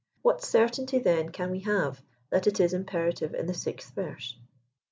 What 0.23 0.41
certainty 0.41 0.97
then 0.97 1.29
can 1.29 1.51
we 1.51 1.59
have, 1.59 2.01
that 2.31 2.47
it 2.47 2.59
is 2.59 2.73
imperative 2.73 3.35
in 3.35 3.45
the 3.45 3.53
6th 3.53 3.93
verse. 3.93 4.35